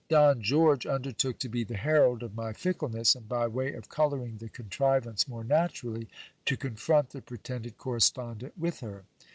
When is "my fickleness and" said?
2.33-3.29